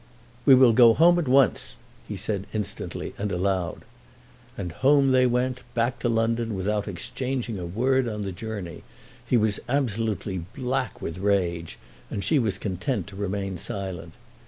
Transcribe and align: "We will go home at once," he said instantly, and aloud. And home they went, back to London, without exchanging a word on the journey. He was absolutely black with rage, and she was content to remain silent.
"We 0.47 0.55
will 0.55 0.73
go 0.73 0.95
home 0.95 1.19
at 1.19 1.27
once," 1.27 1.75
he 2.07 2.17
said 2.17 2.47
instantly, 2.55 3.13
and 3.19 3.31
aloud. 3.31 3.83
And 4.57 4.71
home 4.71 5.11
they 5.11 5.27
went, 5.27 5.61
back 5.75 5.99
to 5.99 6.09
London, 6.09 6.55
without 6.55 6.87
exchanging 6.87 7.59
a 7.59 7.67
word 7.67 8.07
on 8.07 8.23
the 8.23 8.31
journey. 8.31 8.81
He 9.23 9.37
was 9.37 9.59
absolutely 9.69 10.39
black 10.55 11.03
with 11.03 11.19
rage, 11.19 11.77
and 12.09 12.23
she 12.23 12.39
was 12.39 12.57
content 12.57 13.05
to 13.09 13.15
remain 13.15 13.59
silent. 13.59 14.13